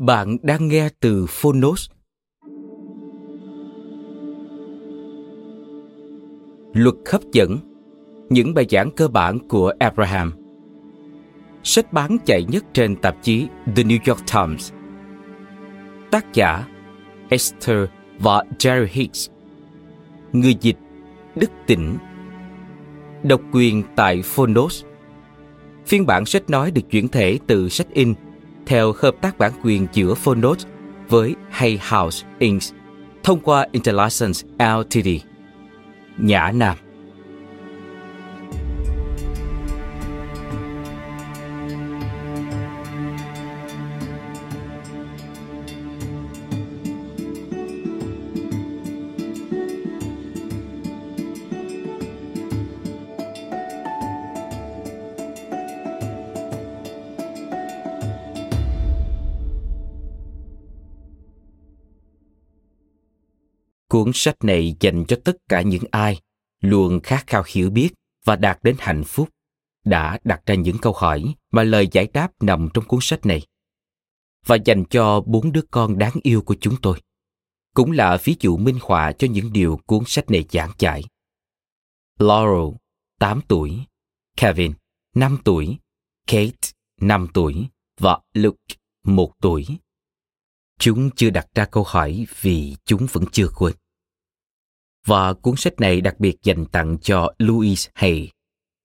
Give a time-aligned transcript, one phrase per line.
[0.00, 1.90] Bạn đang nghe từ Phonos.
[6.72, 7.58] Luật hấp dẫn,
[8.28, 10.32] Những bài giảng cơ bản của Abraham.
[11.62, 14.72] Sách bán chạy nhất trên tạp chí The New York Times.
[16.10, 16.66] Tác giả
[17.28, 19.28] Esther và Jerry Hicks.
[20.32, 20.78] Người dịch
[21.34, 21.96] Đức Tĩnh.
[23.22, 24.84] Độc quyền tại Phonos.
[25.86, 28.14] Phiên bản sách nói được chuyển thể từ sách in
[28.70, 30.66] theo hợp tác bản quyền giữa Phonos
[31.08, 32.62] với Hay House Inc.
[33.22, 35.08] thông qua Interlicense Ltd.
[36.16, 36.76] Nhã Nam
[64.10, 66.20] Cuốn sách này dành cho tất cả những ai
[66.60, 67.90] luôn khát khao hiểu biết
[68.24, 69.28] và đạt đến hạnh phúc
[69.84, 73.42] đã đặt ra những câu hỏi mà lời giải đáp nằm trong cuốn sách này
[74.46, 77.00] và dành cho bốn đứa con đáng yêu của chúng tôi
[77.74, 81.04] cũng là ví dụ minh họa cho những điều cuốn sách này giảng giải.
[82.18, 82.76] Laurel,
[83.18, 83.80] 8 tuổi,
[84.36, 84.72] Kevin,
[85.14, 85.76] 5 tuổi,
[86.26, 86.68] Kate,
[87.00, 87.66] 5 tuổi
[88.00, 89.66] và Luke, 1 tuổi.
[90.78, 93.74] Chúng chưa đặt ra câu hỏi vì chúng vẫn chưa quên.
[95.06, 98.30] Và cuốn sách này đặc biệt dành tặng cho Louise Hay,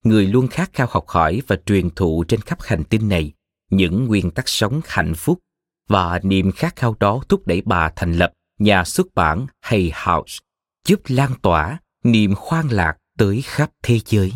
[0.04, 3.34] người luôn khát khao học hỏi và truyền thụ trên khắp hành tinh này
[3.70, 5.40] những nguyên tắc sống hạnh phúc
[5.88, 10.40] và niềm khát khao đó thúc đẩy bà thành lập nhà xuất bản Hay House,
[10.88, 14.32] giúp lan tỏa niềm khoan lạc tới khắp thế giới.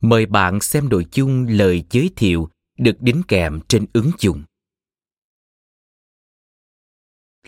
[0.00, 4.44] Mời bạn xem nội dung lời giới thiệu được đính kèm trên ứng dụng.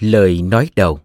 [0.00, 1.00] Lời nói đầu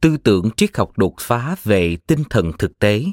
[0.00, 3.04] tư tưởng triết học đột phá về tinh thần thực tế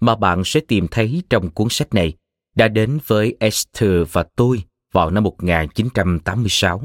[0.00, 2.14] mà bạn sẽ tìm thấy trong cuốn sách này
[2.54, 4.62] đã đến với Esther và tôi
[4.92, 6.82] vào năm 1986,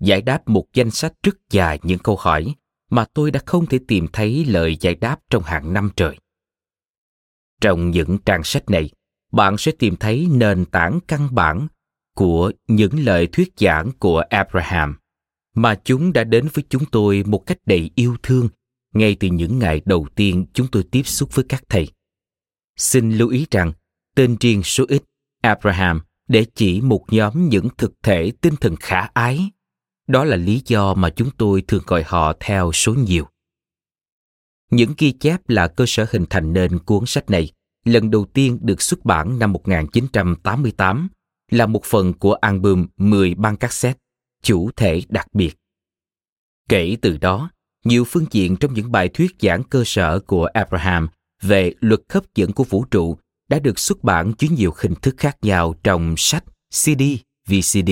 [0.00, 2.54] giải đáp một danh sách rất dài những câu hỏi
[2.90, 6.18] mà tôi đã không thể tìm thấy lời giải đáp trong hàng năm trời.
[7.60, 8.90] Trong những trang sách này,
[9.32, 11.66] bạn sẽ tìm thấy nền tảng căn bản
[12.14, 14.96] của những lời thuyết giảng của Abraham
[15.54, 18.48] mà chúng đã đến với chúng tôi một cách đầy yêu thương
[18.98, 21.88] ngay từ những ngày đầu tiên chúng tôi tiếp xúc với các thầy.
[22.76, 23.72] Xin lưu ý rằng,
[24.14, 25.02] tên riêng số ít
[25.42, 29.50] Abraham để chỉ một nhóm những thực thể tinh thần khả ái.
[30.06, 33.26] Đó là lý do mà chúng tôi thường gọi họ theo số nhiều.
[34.70, 37.50] Những ghi chép là cơ sở hình thành nên cuốn sách này,
[37.84, 41.08] lần đầu tiên được xuất bản năm 1988,
[41.50, 43.98] là một phần của album 10 băng cassette,
[44.42, 45.56] chủ thể đặc biệt.
[46.68, 47.50] Kể từ đó,
[47.86, 51.08] nhiều phương diện trong những bài thuyết giảng cơ sở của Abraham
[51.42, 53.16] về luật hấp dẫn của vũ trụ
[53.48, 57.02] đã được xuất bản dưới nhiều hình thức khác nhau trong sách, CD,
[57.48, 57.90] VCD,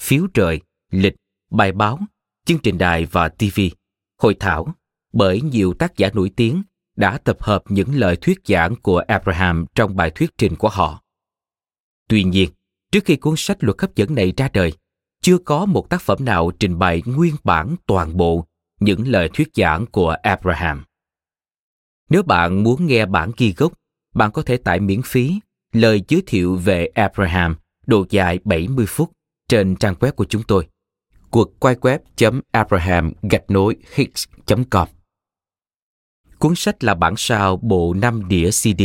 [0.00, 0.60] phiếu trời,
[0.90, 1.14] lịch,
[1.50, 1.98] bài báo,
[2.46, 3.60] chương trình đài và TV,
[4.22, 4.74] hội thảo
[5.12, 6.62] bởi nhiều tác giả nổi tiếng
[6.96, 11.02] đã tập hợp những lời thuyết giảng của Abraham trong bài thuyết trình của họ.
[12.08, 12.50] Tuy nhiên,
[12.92, 14.72] trước khi cuốn sách luật hấp dẫn này ra đời,
[15.22, 18.46] chưa có một tác phẩm nào trình bày nguyên bản toàn bộ
[18.80, 20.84] những lời thuyết giảng của Abraham.
[22.10, 23.72] Nếu bạn muốn nghe bản ghi gốc,
[24.14, 25.40] bạn có thể tải miễn phí
[25.72, 27.56] lời giới thiệu về Abraham
[27.86, 29.10] độ dài 70 phút
[29.48, 30.68] trên trang web của chúng tôi
[31.30, 34.88] cuộc quay web.abraham gạch nối hicks.com
[36.38, 38.82] Cuốn sách là bản sao bộ 5 đĩa CD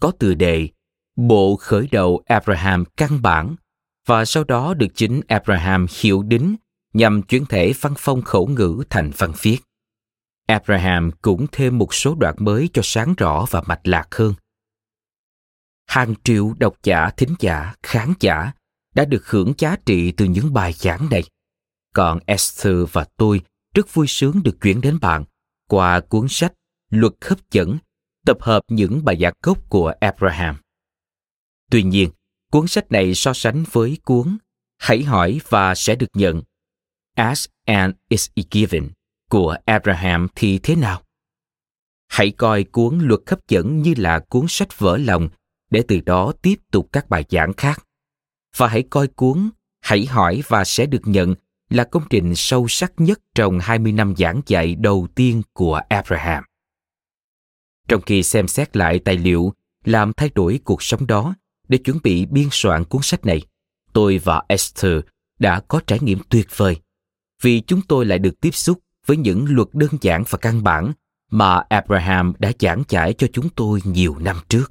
[0.00, 0.68] có tựa đề
[1.16, 3.56] Bộ khởi đầu Abraham căn bản
[4.06, 6.56] và sau đó được chính Abraham hiểu đính
[6.98, 9.58] nhằm chuyển thể văn phong khẩu ngữ thành văn viết.
[10.46, 14.34] Abraham cũng thêm một số đoạn mới cho sáng rõ và mạch lạc hơn.
[15.86, 18.52] Hàng triệu độc giả, thính giả, khán giả
[18.94, 21.22] đã được hưởng giá trị từ những bài giảng này.
[21.94, 23.40] Còn Esther và tôi
[23.74, 25.24] rất vui sướng được chuyển đến bạn
[25.68, 26.52] qua cuốn sách
[26.90, 27.78] Luật hấp dẫn,
[28.26, 30.56] tập hợp những bài giảng gốc của Abraham.
[31.70, 32.10] Tuy nhiên,
[32.50, 34.38] cuốn sách này so sánh với cuốn
[34.78, 36.42] Hãy hỏi và sẽ được nhận
[37.18, 38.88] As and is given
[39.30, 41.02] của Abraham thì thế nào?
[42.08, 45.28] Hãy coi cuốn luật hấp dẫn như là cuốn sách vỡ lòng
[45.70, 47.84] để từ đó tiếp tục các bài giảng khác.
[48.56, 49.50] Và hãy coi cuốn
[49.80, 51.34] Hãy hỏi và sẽ được nhận
[51.70, 56.44] là công trình sâu sắc nhất trong 20 năm giảng dạy đầu tiên của Abraham.
[57.88, 59.52] Trong khi xem xét lại tài liệu
[59.84, 61.34] làm thay đổi cuộc sống đó
[61.68, 63.42] để chuẩn bị biên soạn cuốn sách này,
[63.92, 65.00] tôi và Esther
[65.38, 66.76] đã có trải nghiệm tuyệt vời
[67.42, 70.92] vì chúng tôi lại được tiếp xúc với những luật đơn giản và căn bản
[71.30, 74.70] mà Abraham đã giảng giải cho chúng tôi nhiều năm trước.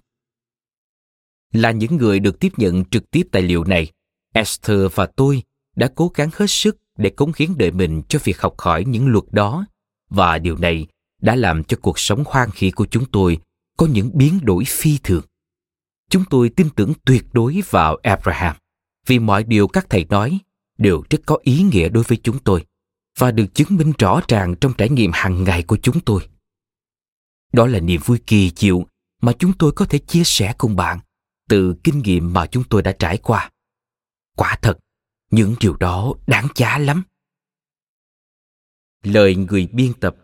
[1.54, 3.92] Là những người được tiếp nhận trực tiếp tài liệu này,
[4.34, 5.44] Esther và tôi
[5.76, 9.08] đã cố gắng hết sức để cống hiến đời mình cho việc học hỏi những
[9.08, 9.66] luật đó
[10.10, 10.88] và điều này
[11.22, 13.38] đã làm cho cuộc sống hoang khí của chúng tôi
[13.78, 15.24] có những biến đổi phi thường.
[16.10, 18.56] Chúng tôi tin tưởng tuyệt đối vào Abraham
[19.06, 20.40] vì mọi điều các thầy nói
[20.78, 22.66] đều rất có ý nghĩa đối với chúng tôi
[23.18, 26.28] và được chứng minh rõ ràng trong trải nghiệm hàng ngày của chúng tôi.
[27.54, 28.86] Đó là niềm vui kỳ diệu
[29.22, 31.00] mà chúng tôi có thể chia sẻ cùng bạn
[31.50, 33.52] từ kinh nghiệm mà chúng tôi đã trải qua.
[34.36, 34.78] Quả thật,
[35.32, 37.04] những điều đó đáng giá lắm.
[39.04, 40.16] Lời người biên tập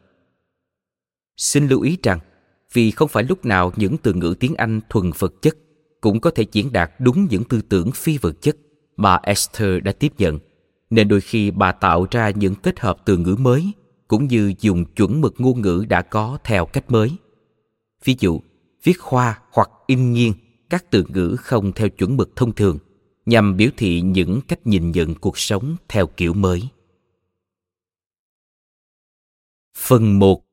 [1.37, 2.19] Xin lưu ý rằng,
[2.73, 5.57] vì không phải lúc nào những từ ngữ tiếng Anh thuần vật chất
[6.01, 8.57] cũng có thể diễn đạt đúng những tư tưởng phi vật chất
[8.97, 10.39] mà Esther đã tiếp nhận,
[10.89, 13.71] nên đôi khi bà tạo ra những kết hợp từ ngữ mới
[14.07, 17.11] cũng như dùng chuẩn mực ngôn ngữ đã có theo cách mới.
[18.03, 18.41] Ví dụ,
[18.83, 20.33] viết khoa hoặc in nghiêng
[20.69, 22.77] các từ ngữ không theo chuẩn mực thông thường
[23.25, 26.61] nhằm biểu thị những cách nhìn nhận cuộc sống theo kiểu mới.
[29.77, 30.43] Phần 1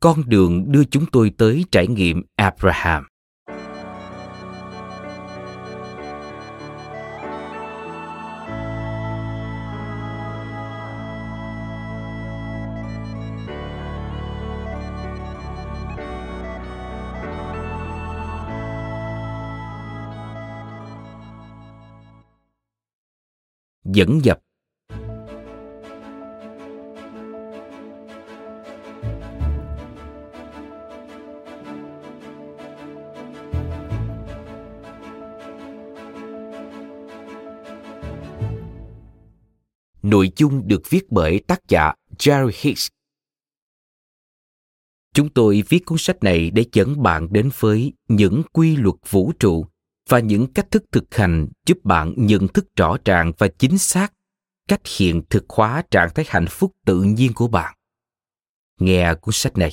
[0.00, 3.04] Con đường đưa chúng tôi tới trải nghiệm Abraham
[23.92, 24.38] dẫn dập
[40.02, 42.88] Nội dung được viết bởi tác giả Jerry Hicks.
[45.14, 49.32] Chúng tôi viết cuốn sách này để dẫn bạn đến với những quy luật vũ
[49.38, 49.66] trụ
[50.10, 54.12] và những cách thức thực hành giúp bạn nhận thức rõ ràng và chính xác
[54.68, 57.76] cách hiện thực hóa trạng thái hạnh phúc tự nhiên của bạn.
[58.80, 59.70] Nghe cuốn sách này,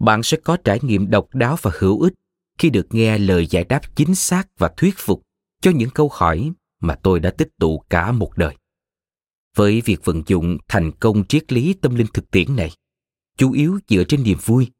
[0.00, 2.12] bạn sẽ có trải nghiệm độc đáo và hữu ích
[2.58, 5.22] khi được nghe lời giải đáp chính xác và thuyết phục
[5.60, 8.56] cho những câu hỏi mà tôi đã tích tụ cả một đời.
[9.56, 12.70] Với việc vận dụng thành công triết lý tâm linh thực tiễn này,
[13.36, 14.70] chủ yếu dựa trên niềm vui,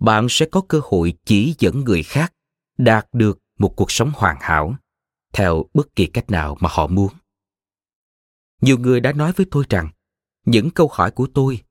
[0.00, 2.32] bạn sẽ có cơ hội chỉ dẫn người khác
[2.78, 4.74] đạt được một cuộc sống hoàn hảo,
[5.32, 7.12] theo bất kỳ cách nào mà họ muốn.
[8.60, 9.88] Nhiều người đã nói với tôi rằng,
[10.46, 11.62] những câu hỏi của tôi,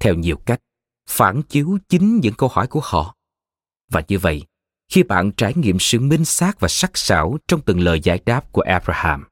[0.00, 0.60] theo nhiều cách,
[1.08, 3.16] phản chiếu chính những câu hỏi của họ.
[3.90, 4.42] Và như vậy,
[4.88, 8.52] khi bạn trải nghiệm sự minh xác và sắc sảo trong từng lời giải đáp
[8.52, 9.24] của abraham,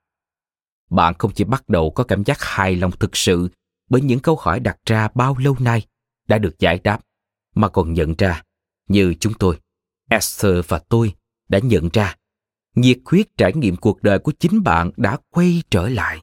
[0.91, 3.49] bạn không chỉ bắt đầu có cảm giác hài lòng thực sự
[3.91, 5.87] bởi những câu hỏi đặt ra bao lâu nay
[6.29, 7.01] đã được giải đáp,
[7.55, 8.43] mà còn nhận ra,
[8.89, 9.61] như chúng tôi,
[10.11, 11.15] esther và tôi
[11.49, 12.15] đã nhận ra,
[12.75, 16.21] nhiệt huyết trải nghiệm cuộc đời của chính bạn đã quay trở lại.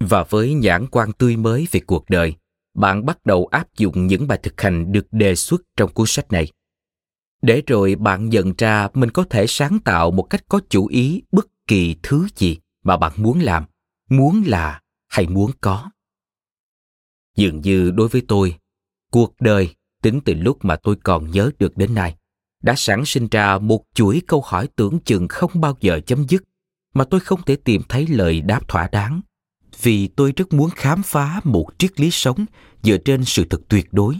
[0.00, 2.34] Và với nhãn quan tươi mới về cuộc đời,
[2.74, 6.32] bạn bắt đầu áp dụng những bài thực hành được đề xuất trong cuốn sách
[6.32, 6.52] này.
[7.42, 11.22] Để rồi bạn nhận ra mình có thể sáng tạo một cách có chủ ý
[11.32, 13.64] bất kỳ thứ gì mà bạn muốn làm,
[14.10, 15.90] muốn là hay muốn có.
[17.36, 18.56] Dường như đối với tôi,
[19.10, 22.16] cuộc đời tính từ lúc mà tôi còn nhớ được đến nay
[22.62, 26.42] đã sản sinh ra một chuỗi câu hỏi tưởng chừng không bao giờ chấm dứt
[26.94, 29.20] mà tôi không thể tìm thấy lời đáp thỏa đáng
[29.82, 32.46] vì tôi rất muốn khám phá một triết lý sống
[32.82, 34.14] dựa trên sự thật tuyệt đối.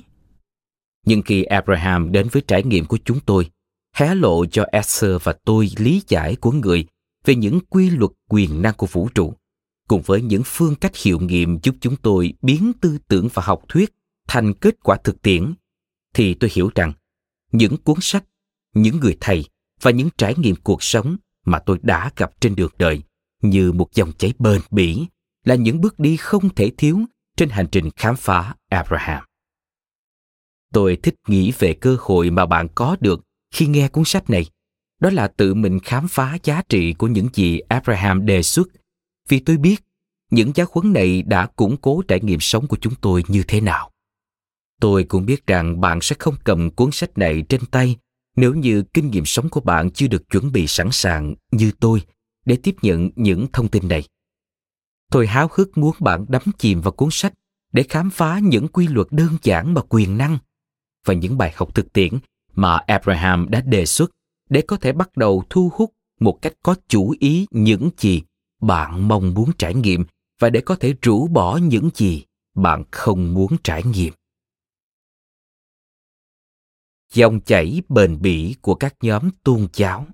[1.07, 3.51] Nhưng khi Abraham đến với trải nghiệm của chúng tôi,
[3.95, 6.87] hé lộ cho Esther và tôi lý giải của người
[7.25, 9.35] về những quy luật quyền năng của vũ trụ,
[9.89, 13.63] cùng với những phương cách hiệu nghiệm giúp chúng tôi biến tư tưởng và học
[13.69, 13.95] thuyết
[14.29, 15.55] thành kết quả thực tiễn,
[16.15, 16.93] thì tôi hiểu rằng
[17.53, 18.25] những cuốn sách,
[18.75, 19.45] những người thầy
[19.81, 23.03] và những trải nghiệm cuộc sống mà tôi đã gặp trên đường đời
[23.43, 25.07] như một dòng chảy bền bỉ
[25.45, 27.01] là những bước đi không thể thiếu
[27.37, 29.25] trên hành trình khám phá Abraham.
[30.73, 33.21] Tôi thích nghĩ về cơ hội mà bạn có được
[33.55, 34.47] khi nghe cuốn sách này.
[35.01, 38.69] Đó là tự mình khám phá giá trị của những gì Abraham đề xuất,
[39.29, 39.83] vì tôi biết
[40.31, 43.61] những giáo huấn này đã củng cố trải nghiệm sống của chúng tôi như thế
[43.61, 43.91] nào.
[44.81, 47.97] Tôi cũng biết rằng bạn sẽ không cầm cuốn sách này trên tay
[48.37, 52.03] nếu như kinh nghiệm sống của bạn chưa được chuẩn bị sẵn sàng như tôi
[52.45, 54.05] để tiếp nhận những thông tin này.
[55.11, 57.33] Tôi háo hức muốn bạn đắm chìm vào cuốn sách
[57.73, 60.39] để khám phá những quy luật đơn giản mà quyền năng
[61.05, 62.13] và những bài học thực tiễn
[62.55, 64.11] mà Abraham đã đề xuất
[64.51, 68.23] để có thể bắt đầu thu hút một cách có chủ ý những gì
[68.63, 70.05] bạn mong muốn trải nghiệm
[70.41, 74.13] và để có thể rũ bỏ những gì bạn không muốn trải nghiệm.
[77.13, 80.07] Dòng chảy bền bỉ của các nhóm tôn giáo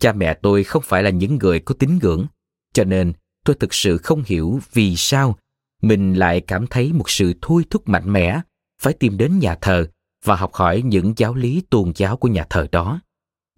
[0.00, 2.26] cha mẹ tôi không phải là những người có tín ngưỡng,
[2.72, 3.12] cho nên
[3.44, 5.38] tôi thực sự không hiểu vì sao
[5.82, 8.40] mình lại cảm thấy một sự thôi thúc mạnh mẽ
[8.80, 9.86] phải tìm đến nhà thờ
[10.24, 13.00] và học hỏi những giáo lý tôn giáo của nhà thờ đó.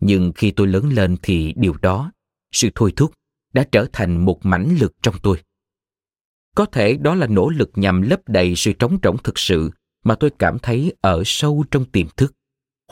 [0.01, 2.13] Nhưng khi tôi lớn lên thì điều đó,
[2.53, 3.13] sự thôi thúc
[3.53, 5.39] đã trở thành một mãnh lực trong tôi
[6.57, 9.71] có thể đó là nỗ lực nhằm lấp đầy sự trống rỗng thực sự
[10.05, 12.33] mà tôi cảm thấy ở sâu trong tiềm thức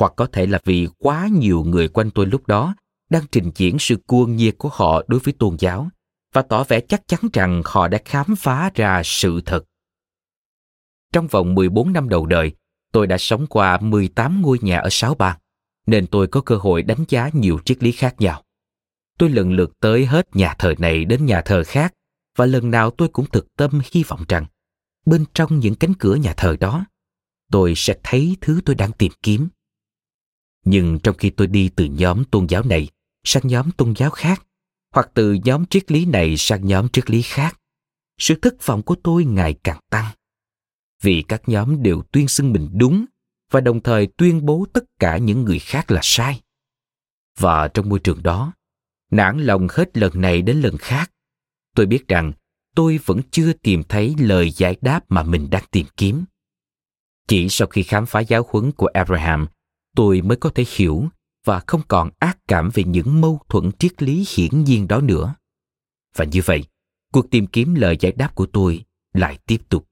[0.01, 2.75] hoặc có thể là vì quá nhiều người quanh tôi lúc đó
[3.11, 5.89] đang trình diễn sự cuồng nhiệt của họ đối với tôn giáo
[6.33, 9.65] và tỏ vẻ chắc chắn rằng họ đã khám phá ra sự thật.
[11.13, 12.53] Trong vòng 14 năm đầu đời,
[12.93, 15.39] tôi đã sống qua 18 ngôi nhà ở sáu bang,
[15.87, 18.43] nên tôi có cơ hội đánh giá nhiều triết lý khác nhau.
[19.19, 21.93] Tôi lần lượt tới hết nhà thờ này đến nhà thờ khác
[22.41, 24.47] và lần nào tôi cũng thực tâm hy vọng rằng
[25.07, 26.85] bên trong những cánh cửa nhà thờ đó,
[27.51, 29.49] tôi sẽ thấy thứ tôi đang tìm kiếm.
[30.65, 32.89] Nhưng trong khi tôi đi từ nhóm tôn giáo này
[33.25, 34.47] sang nhóm tôn giáo khác
[34.95, 37.59] hoặc từ nhóm triết lý này sang nhóm triết lý khác
[38.19, 40.07] sự thất vọng của tôi ngày càng tăng
[41.03, 43.05] vì các nhóm đều tuyên xưng mình đúng
[43.51, 46.41] và đồng thời tuyên bố tất cả những người khác là sai
[47.39, 48.53] và trong môi trường đó
[49.11, 51.11] nản lòng hết lần này đến lần khác
[51.75, 52.33] tôi biết rằng
[52.75, 56.25] tôi vẫn chưa tìm thấy lời giải đáp mà mình đang tìm kiếm.
[57.29, 59.47] Chỉ sau khi khám phá giáo huấn của abraham,
[59.97, 61.09] tôi mới có thể hiểu
[61.45, 65.35] và không còn ác cảm về những mâu thuẫn triết lý hiển nhiên đó nữa.
[66.15, 66.65] Và như vậy,
[67.13, 69.87] cuộc tìm kiếm lời giải đáp của tôi lại tiếp tục.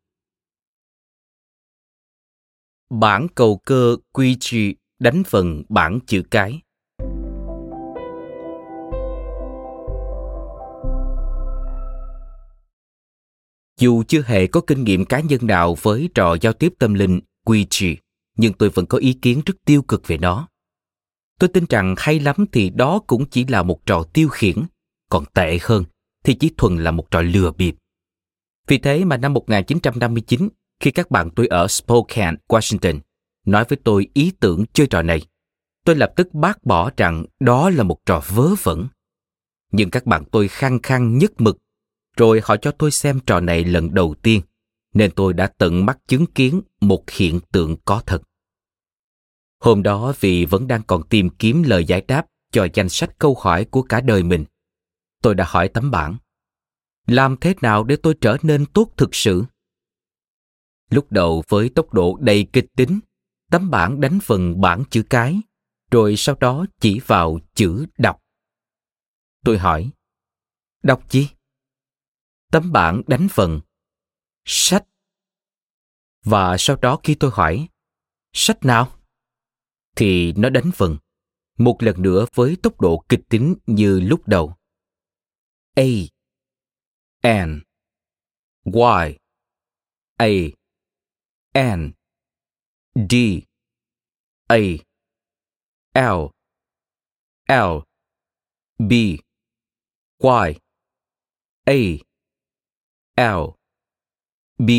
[2.91, 6.61] Bản cầu cơ quy trì đánh phần bản chữ cái.
[13.79, 17.21] Dù chưa hề có kinh nghiệm cá nhân nào với trò giao tiếp tâm linh
[17.45, 17.97] quy chi
[18.39, 20.49] nhưng tôi vẫn có ý kiến rất tiêu cực về nó.
[21.39, 24.57] Tôi tin rằng hay lắm thì đó cũng chỉ là một trò tiêu khiển,
[25.11, 25.85] còn tệ hơn
[26.25, 27.75] thì chỉ thuần là một trò lừa bịp.
[28.67, 30.49] Vì thế mà năm 1959,
[30.81, 33.01] khi các bạn tôi ở Spokane, Washington,
[33.47, 35.23] nói với tôi ý tưởng chơi trò này,
[35.85, 38.89] tôi lập tức bác bỏ rằng đó là một trò vớ vẩn.
[39.73, 41.59] Nhưng các bạn tôi khăng khăng nhất mực,
[42.19, 44.43] rồi họ cho tôi xem trò này lần đầu tiên,
[44.95, 48.23] nên tôi đã tận mắt chứng kiến một hiện tượng có thật.
[49.61, 53.37] Hôm đó vì vẫn đang còn tìm kiếm lời giải đáp cho danh sách câu
[53.41, 54.45] hỏi của cả đời mình.
[55.23, 56.17] Tôi đã hỏi tấm bảng.
[57.07, 59.45] Làm thế nào để tôi trở nên tốt thực sự?
[60.91, 63.01] Lúc đầu với tốc độ đầy kịch tính,
[63.51, 65.41] tấm bảng đánh phần bảng chữ cái,
[65.91, 68.21] rồi sau đó chỉ vào chữ đọc.
[69.45, 69.91] Tôi hỏi,
[70.83, 71.29] đọc gì?
[72.53, 73.61] Tấm bảng đánh vần
[74.45, 74.85] sách.
[76.25, 77.69] Và sau đó khi tôi hỏi,
[78.33, 78.99] sách nào?
[79.99, 80.97] thì nó đánh vần,
[81.59, 84.55] một lần nữa với tốc độ kịch tính như lúc đầu.
[85.75, 85.83] A.
[87.23, 87.61] N.
[88.65, 89.19] Y.
[90.17, 90.29] A.
[91.77, 91.93] N.
[92.95, 93.15] D.
[94.49, 94.59] A.
[95.95, 96.31] L.
[97.49, 97.79] L.
[98.79, 98.93] B.
[100.19, 100.59] Y.
[101.65, 102.08] A.
[103.19, 103.57] L,
[104.59, 104.71] B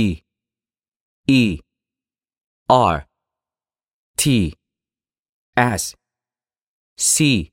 [1.27, 1.57] E
[2.69, 3.05] R,
[4.15, 4.53] T,
[5.77, 5.95] S,
[6.95, 7.51] C,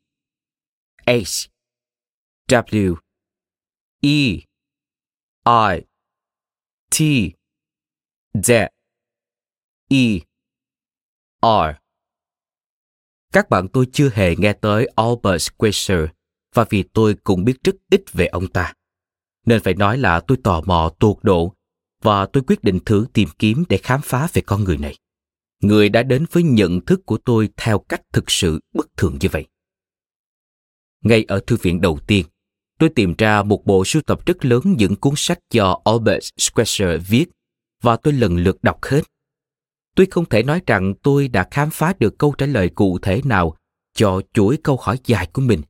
[1.06, 1.48] H,
[2.48, 2.94] W
[4.02, 4.44] E
[5.44, 5.86] I,
[6.90, 6.96] T,
[8.34, 8.68] Z
[9.90, 10.20] E
[11.42, 11.76] R
[13.32, 16.08] Các bạn tôi chưa hề nghe tới Albert Schweitzer
[16.54, 18.72] và vì tôi cũng biết rất ít về ông ta.
[19.46, 21.52] Nên phải nói là tôi tò mò tột độ
[22.02, 24.96] và tôi quyết định thử tìm kiếm để khám phá về con người này.
[25.62, 29.28] Người đã đến với nhận thức của tôi theo cách thực sự bất thường như
[29.32, 29.46] vậy.
[31.02, 32.26] Ngay ở thư viện đầu tiên,
[32.78, 37.00] tôi tìm ra một bộ sưu tập rất lớn những cuốn sách do Albert Schweitzer
[37.08, 37.26] viết
[37.82, 39.02] và tôi lần lượt đọc hết.
[39.94, 43.20] Tôi không thể nói rằng tôi đã khám phá được câu trả lời cụ thể
[43.24, 43.56] nào
[43.94, 45.62] cho chuỗi câu hỏi dài của mình,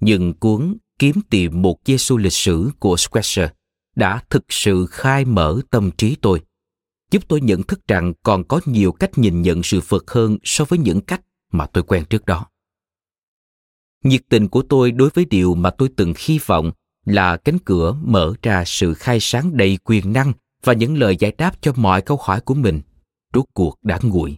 [0.00, 3.48] nhưng cuốn Kiếm tìm một Giêsu lịch sử của Squasher
[3.96, 6.40] đã thực sự khai mở tâm trí tôi,
[7.10, 10.64] giúp tôi nhận thức rằng còn có nhiều cách nhìn nhận sự vật hơn so
[10.64, 11.20] với những cách
[11.52, 12.46] mà tôi quen trước đó.
[14.04, 16.72] Nhiệt tình của tôi đối với điều mà tôi từng hy vọng
[17.04, 20.32] là cánh cửa mở ra sự khai sáng đầy quyền năng
[20.64, 22.80] và những lời giải đáp cho mọi câu hỏi của mình
[23.34, 24.36] rốt cuộc đã nguội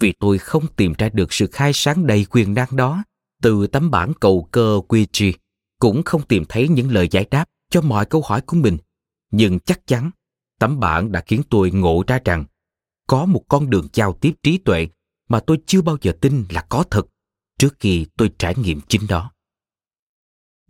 [0.00, 3.04] vì tôi không tìm ra được sự khai sáng đầy quyền năng đó
[3.42, 5.32] từ tấm bản cầu cơ Ouija
[5.84, 8.78] cũng không tìm thấy những lời giải đáp cho mọi câu hỏi của mình
[9.30, 10.10] nhưng chắc chắn,
[10.60, 12.44] tấm bản đã khiến tôi ngộ ra rằng
[13.06, 14.88] có một con đường giao tiếp trí tuệ
[15.28, 17.06] mà tôi chưa bao giờ tin là có thật
[17.58, 19.32] trước khi tôi trải nghiệm chính đó.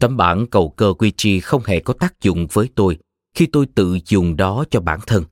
[0.00, 2.98] Tấm bản cầu cơ quy chi không hề có tác dụng với tôi
[3.34, 5.24] khi tôi tự dùng đó cho bản thân.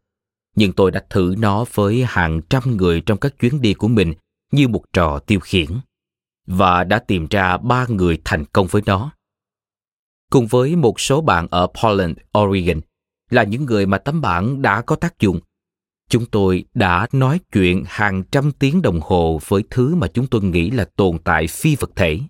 [0.56, 4.14] Nhưng tôi đã thử nó với hàng trăm người trong các chuyến đi của mình
[4.52, 5.68] như một trò tiêu khiển
[6.46, 9.12] và đã tìm ra ba người thành công với nó.
[10.32, 12.80] Cùng với một số bạn ở Portland, Oregon,
[13.30, 15.40] là những người mà tấm bản đã có tác dụng.
[16.08, 20.42] Chúng tôi đã nói chuyện hàng trăm tiếng đồng hồ với thứ mà chúng tôi
[20.42, 22.20] nghĩ là tồn tại phi vật thể.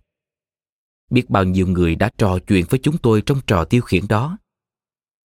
[1.11, 4.39] Biết bao nhiêu người đã trò chuyện với chúng tôi trong trò tiêu khiển đó.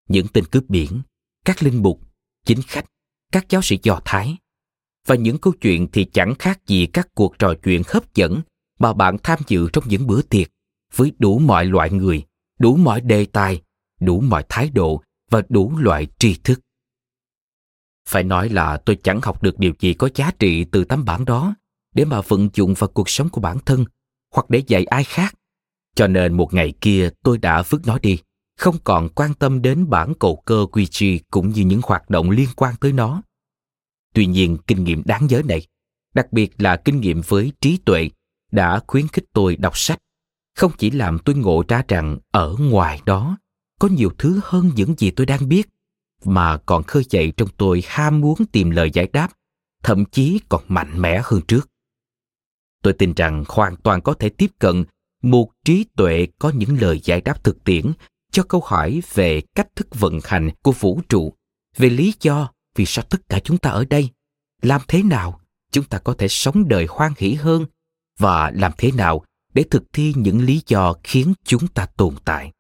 [0.09, 1.01] Những tên cướp biển,
[1.45, 2.01] các linh mục,
[2.45, 2.85] chính khách,
[3.31, 4.37] các giáo sĩ Do Thái.
[5.07, 8.41] Và những câu chuyện thì chẳng khác gì các cuộc trò chuyện hấp dẫn
[8.79, 10.47] mà bạn tham dự trong những bữa tiệc
[10.95, 12.23] với đủ mọi loại người,
[12.59, 13.61] đủ mọi đề tài,
[13.99, 16.59] đủ mọi thái độ và đủ loại tri thức.
[18.07, 21.25] Phải nói là tôi chẳng học được điều gì có giá trị từ tấm bản
[21.25, 21.55] đó
[21.95, 23.85] để mà vận dụng vào cuộc sống của bản thân
[24.33, 25.33] hoặc để dạy ai khác.
[25.95, 28.19] Cho nên một ngày kia tôi đã vứt nó đi,
[28.57, 32.29] không còn quan tâm đến bản cầu cơ quy Ouija cũng như những hoạt động
[32.29, 33.21] liên quan tới nó.
[34.13, 35.67] Tuy nhiên, kinh nghiệm đáng nhớ này,
[36.13, 38.09] đặc biệt là kinh nghiệm với trí tuệ,
[38.51, 39.99] đã khuyến khích tôi đọc sách,
[40.57, 43.37] không chỉ làm tôi ngộ ra rằng ở ngoài đó
[43.79, 45.69] có nhiều thứ hơn những gì tôi đang biết,
[46.25, 49.31] mà còn khơi dậy trong tôi ham muốn tìm lời giải đáp,
[49.83, 51.69] thậm chí còn mạnh mẽ hơn trước.
[52.83, 54.83] Tôi tin rằng hoàn toàn có thể tiếp cận
[55.23, 57.91] một trí tuệ có những lời giải đáp thực tiễn
[58.31, 61.33] cho câu hỏi về cách thức vận hành của vũ trụ,
[61.77, 64.09] về lý do vì sao tất cả chúng ta ở đây,
[64.61, 65.39] làm thế nào
[65.71, 67.65] chúng ta có thể sống đời hoan hỷ hơn
[68.19, 69.23] và làm thế nào
[69.57, 72.51] để thực thi những lý do khiến chúng ta tồn tại.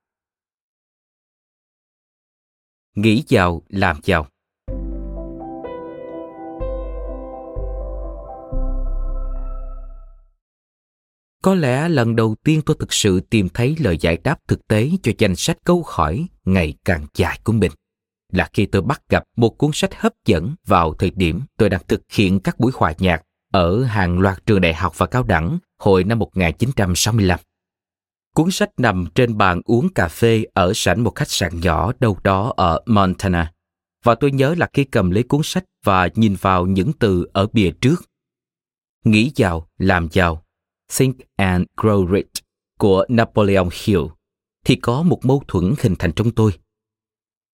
[2.95, 4.27] Nghĩ giàu làm giàu
[11.43, 14.89] có lẽ lần đầu tiên tôi thực sự tìm thấy lời giải đáp thực tế
[15.03, 17.71] cho danh sách câu hỏi ngày càng dài của mình,
[18.33, 21.81] là khi tôi bắt gặp một cuốn sách hấp dẫn vào thời điểm tôi đang
[21.87, 25.57] thực hiện các buổi hòa nhạc ở hàng loạt trường đại học và cao đẳng
[25.79, 27.39] hồi năm 1965.
[28.35, 32.17] Cuốn sách nằm trên bàn uống cà phê ở sảnh một khách sạn nhỏ đâu
[32.23, 33.53] đó ở Montana.
[34.03, 37.47] Và tôi nhớ là khi cầm lấy cuốn sách và nhìn vào những từ ở
[37.53, 38.09] bìa trước.
[39.03, 40.43] Nghĩ giàu, làm giàu,
[40.97, 42.31] Think and Grow Rich
[42.79, 44.01] của Napoleon Hill
[44.65, 46.51] thì có một mâu thuẫn hình thành trong tôi.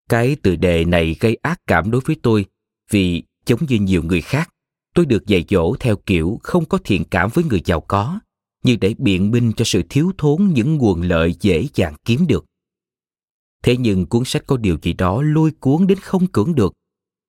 [0.09, 2.45] Cái từ đề này gây ác cảm đối với tôi
[2.89, 4.52] vì giống như nhiều người khác,
[4.93, 8.19] tôi được dạy dỗ theo kiểu không có thiện cảm với người giàu có
[8.63, 12.45] như để biện minh cho sự thiếu thốn những nguồn lợi dễ dàng kiếm được.
[13.63, 16.73] Thế nhưng cuốn sách có điều gì đó lôi cuốn đến không cưỡng được.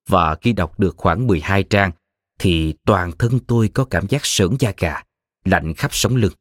[0.09, 1.91] Và khi đọc được khoảng 12 trang,
[2.39, 5.01] thì toàn thân tôi có cảm giác sởn da gà,
[5.45, 6.33] lạnh khắp sống lưng.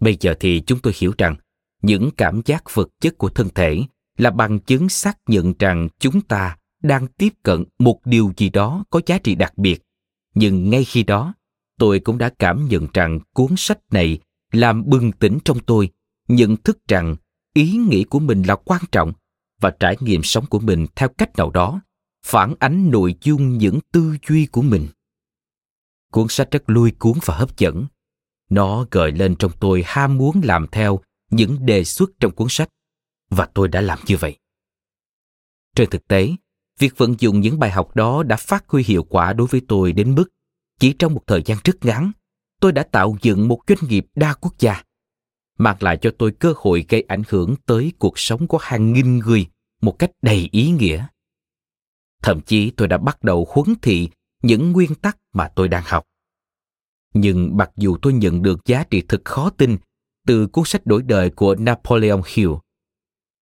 [0.00, 1.36] Bây giờ thì chúng tôi hiểu rằng
[1.82, 3.82] những cảm giác vật chất của thân thể
[4.18, 8.84] là bằng chứng xác nhận rằng chúng ta đang tiếp cận một điều gì đó
[8.90, 9.82] có giá trị đặc biệt.
[10.34, 11.34] Nhưng ngay khi đó,
[11.78, 14.18] tôi cũng đã cảm nhận rằng cuốn sách này
[14.52, 15.90] làm bừng tỉnh trong tôi
[16.28, 17.16] nhận thức rằng
[17.54, 19.12] ý nghĩ của mình là quan trọng
[19.60, 21.80] và trải nghiệm sống của mình theo cách nào đó
[22.24, 24.88] phản ánh nội dung những tư duy của mình.
[26.12, 27.86] Cuốn sách rất lôi cuốn và hấp dẫn.
[28.50, 32.68] Nó gợi lên trong tôi ham muốn làm theo những đề xuất trong cuốn sách
[33.30, 34.38] và tôi đã làm như vậy.
[35.76, 36.36] Trên thực tế
[36.78, 39.92] việc vận dụng những bài học đó đã phát huy hiệu quả đối với tôi
[39.92, 40.24] đến mức
[40.80, 42.12] chỉ trong một thời gian rất ngắn,
[42.60, 44.82] tôi đã tạo dựng một doanh nghiệp đa quốc gia,
[45.58, 49.18] mang lại cho tôi cơ hội gây ảnh hưởng tới cuộc sống của hàng nghìn
[49.18, 49.46] người
[49.80, 51.06] một cách đầy ý nghĩa.
[52.22, 54.08] Thậm chí tôi đã bắt đầu huấn thị
[54.42, 56.04] những nguyên tắc mà tôi đang học.
[57.14, 59.76] Nhưng mặc dù tôi nhận được giá trị thực khó tin
[60.26, 62.50] từ cuốn sách đổi đời của napoleon hill,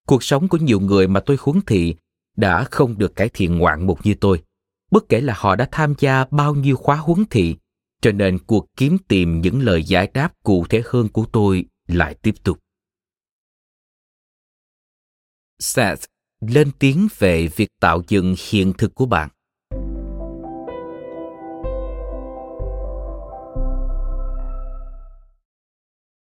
[0.07, 1.95] cuộc sống của nhiều người mà tôi huấn thị
[2.37, 4.43] đã không được cải thiện ngoạn mục như tôi.
[4.91, 7.57] Bất kể là họ đã tham gia bao nhiêu khóa huấn thị,
[8.03, 12.15] cho nên cuộc kiếm tìm những lời giải đáp cụ thể hơn của tôi lại
[12.15, 12.59] tiếp tục.
[15.59, 16.05] Seth
[16.41, 19.29] lên tiếng về việc tạo dựng hiện thực của bạn.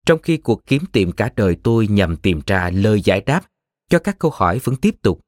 [0.06, 3.40] Trong khi cuộc kiếm tìm cả đời tôi nhằm tìm ra lời giải đáp
[3.90, 5.25] cho các câu hỏi vẫn tiếp tục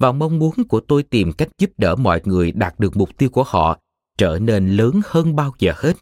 [0.00, 3.30] và mong muốn của tôi tìm cách giúp đỡ mọi người đạt được mục tiêu
[3.30, 3.78] của họ
[4.18, 5.96] trở nên lớn hơn bao giờ hết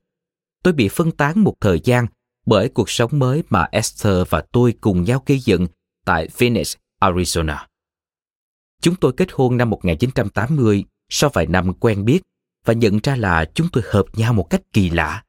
[0.63, 2.07] tôi bị phân tán một thời gian
[2.47, 5.67] bởi cuộc sống mới mà Esther và tôi cùng nhau gây dựng
[6.05, 7.67] tại Phoenix, Arizona.
[8.83, 12.23] Chúng tôi kết hôn năm 1980 sau vài năm quen biết
[12.65, 15.25] và nhận ra là chúng tôi hợp nhau một cách kỳ lạ.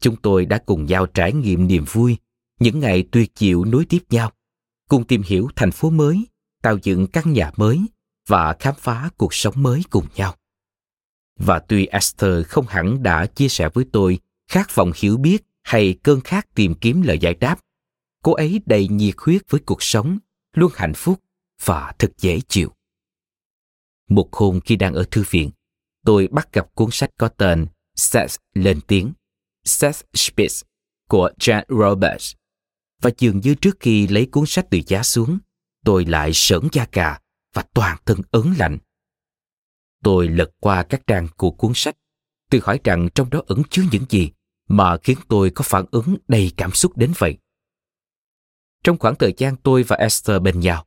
[0.00, 2.16] Chúng tôi đã cùng nhau trải nghiệm niềm vui,
[2.60, 4.32] những ngày tuyệt diệu nối tiếp nhau,
[4.88, 6.26] cùng tìm hiểu thành phố mới,
[6.64, 7.80] tạo dựng căn nhà mới
[8.28, 10.34] và khám phá cuộc sống mới cùng nhau.
[11.38, 15.98] Và tuy Esther không hẳn đã chia sẻ với tôi khát vọng hiểu biết hay
[16.02, 17.60] cơn khát tìm kiếm lời giải đáp,
[18.22, 20.18] cô ấy đầy nhiệt huyết với cuộc sống,
[20.54, 21.20] luôn hạnh phúc
[21.64, 22.72] và thật dễ chịu.
[24.08, 25.50] Một hôm khi đang ở thư viện,
[26.04, 29.12] tôi bắt gặp cuốn sách có tên Seth lên tiếng,
[29.64, 30.62] Seth Spitz
[31.08, 32.34] của Jan Roberts.
[33.02, 35.38] Và dường như trước khi lấy cuốn sách từ giá xuống,
[35.84, 37.18] tôi lại sởn da gà
[37.54, 38.78] và toàn thân ớn lạnh.
[40.02, 41.96] Tôi lật qua các trang của cuốn sách,
[42.50, 44.30] tự hỏi rằng trong đó ẩn chứa những gì
[44.68, 47.38] mà khiến tôi có phản ứng đầy cảm xúc đến vậy.
[48.84, 50.86] Trong khoảng thời gian tôi và Esther bên nhau,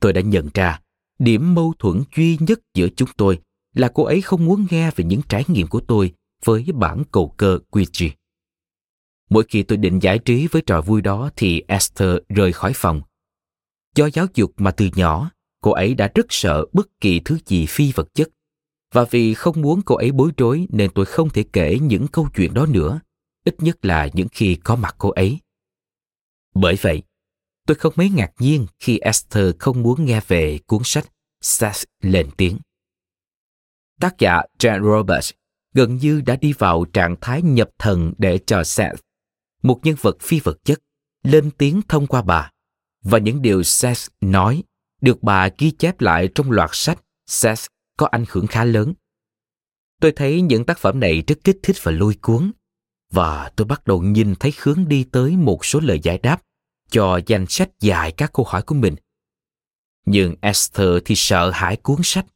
[0.00, 0.80] tôi đã nhận ra
[1.18, 3.40] điểm mâu thuẫn duy nhất giữa chúng tôi
[3.74, 6.12] là cô ấy không muốn nghe về những trải nghiệm của tôi
[6.44, 8.10] với bản cầu cơ Ouija.
[9.30, 13.02] Mỗi khi tôi định giải trí với trò vui đó thì Esther rời khỏi phòng.
[13.96, 15.30] Do giáo dục mà từ nhỏ,
[15.60, 18.28] cô ấy đã rất sợ bất kỳ thứ gì phi vật chất.
[18.92, 22.28] Và vì không muốn cô ấy bối rối nên tôi không thể kể những câu
[22.36, 23.00] chuyện đó nữa,
[23.44, 25.38] ít nhất là những khi có mặt cô ấy.
[26.54, 27.02] Bởi vậy,
[27.66, 32.30] tôi không mấy ngạc nhiên khi Esther không muốn nghe về cuốn sách Seth lên
[32.36, 32.58] tiếng.
[34.00, 35.30] Tác giả Jan Roberts
[35.74, 39.00] gần như đã đi vào trạng thái nhập thần để cho Seth,
[39.62, 40.78] một nhân vật phi vật chất,
[41.22, 42.50] lên tiếng thông qua bà.
[43.10, 44.62] Và những điều Seth nói
[45.00, 47.66] được bà ghi chép lại trong loạt sách Seth
[47.96, 48.92] có ảnh hưởng khá lớn.
[50.00, 52.52] Tôi thấy những tác phẩm này rất kích thích và lôi cuốn,
[53.12, 56.42] và tôi bắt đầu nhìn thấy hướng đi tới một số lời giải đáp
[56.90, 58.94] cho danh sách dài các câu hỏi của mình.
[60.06, 62.26] Nhưng Esther thì sợ hãi cuốn sách.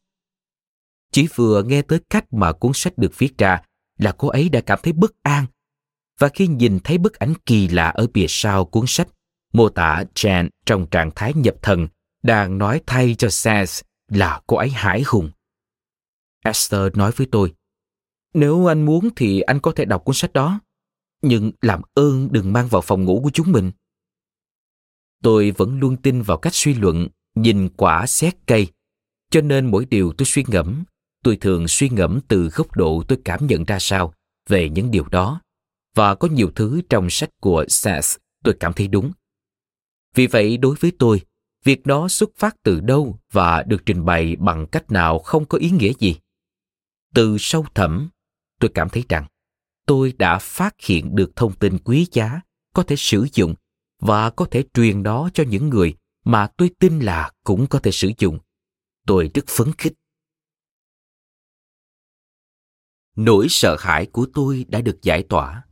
[1.11, 3.61] Chỉ vừa nghe tới cách mà cuốn sách được viết ra
[3.97, 5.45] là cô ấy đã cảm thấy bất an.
[6.19, 9.07] Và khi nhìn thấy bức ảnh kỳ lạ ở bìa sau cuốn sách,
[9.53, 11.87] mô tả Jan trong trạng thái nhập thần
[12.23, 15.31] đang nói thay cho Seth là cô ấy hải hùng.
[16.45, 17.53] Esther nói với tôi,
[18.33, 20.59] nếu anh muốn thì anh có thể đọc cuốn sách đó,
[21.21, 23.71] nhưng làm ơn đừng mang vào phòng ngủ của chúng mình.
[25.23, 28.67] Tôi vẫn luôn tin vào cách suy luận, nhìn quả xét cây,
[29.29, 30.83] cho nên mỗi điều tôi suy ngẫm,
[31.23, 34.13] tôi thường suy ngẫm từ góc độ tôi cảm nhận ra sao
[34.49, 35.41] về những điều đó,
[35.95, 39.11] và có nhiều thứ trong sách của Seth tôi cảm thấy đúng.
[40.15, 41.21] Vì vậy đối với tôi,
[41.63, 45.57] việc đó xuất phát từ đâu và được trình bày bằng cách nào không có
[45.57, 46.15] ý nghĩa gì?
[47.13, 48.09] Từ sâu thẳm
[48.59, 49.25] tôi cảm thấy rằng
[49.85, 52.41] tôi đã phát hiện được thông tin quý giá
[52.73, 53.55] có thể sử dụng
[53.99, 55.93] và có thể truyền đó cho những người
[56.23, 58.39] mà tôi tin là cũng có thể sử dụng.
[59.07, 59.93] Tôi rất phấn khích.
[63.15, 65.63] Nỗi sợ hãi của tôi đã được giải tỏa.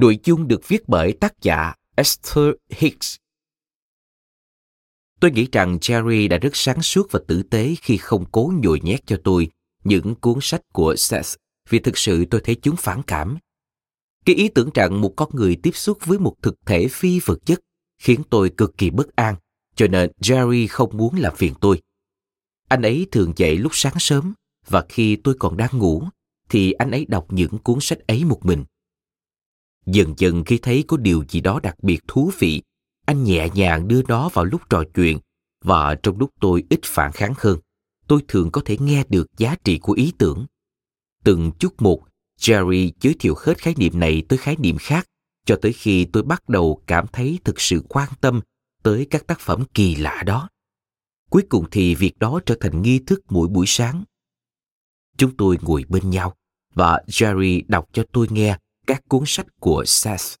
[0.00, 3.16] Nội dung được viết bởi tác giả Esther Hicks.
[5.20, 8.80] Tôi nghĩ rằng Jerry đã rất sáng suốt và tử tế khi không cố nhồi
[8.82, 9.50] nhét cho tôi
[9.84, 11.36] những cuốn sách của Seth
[11.68, 13.38] vì thực sự tôi thấy chúng phản cảm.
[14.24, 17.38] Cái ý tưởng rằng một con người tiếp xúc với một thực thể phi vật
[17.44, 17.60] chất
[17.98, 19.34] khiến tôi cực kỳ bất an,
[19.76, 21.82] cho nên Jerry không muốn làm phiền tôi.
[22.68, 24.34] Anh ấy thường dậy lúc sáng sớm
[24.66, 26.02] và khi tôi còn đang ngủ
[26.48, 28.64] thì anh ấy đọc những cuốn sách ấy một mình.
[29.86, 32.62] Dần dần khi thấy có điều gì đó đặc biệt thú vị,
[33.06, 35.18] anh nhẹ nhàng đưa nó vào lúc trò chuyện
[35.64, 37.58] và trong lúc tôi ít phản kháng hơn,
[38.06, 40.46] tôi thường có thể nghe được giá trị của ý tưởng.
[41.24, 42.02] Từng chút một,
[42.40, 45.06] Jerry giới thiệu hết khái niệm này tới khái niệm khác
[45.46, 48.40] cho tới khi tôi bắt đầu cảm thấy thực sự quan tâm
[48.82, 50.48] tới các tác phẩm kỳ lạ đó.
[51.30, 54.04] Cuối cùng thì việc đó trở thành nghi thức mỗi buổi sáng.
[55.16, 56.34] Chúng tôi ngồi bên nhau
[56.74, 58.58] và Jerry đọc cho tôi nghe
[58.90, 60.34] các cuốn sách của Seth.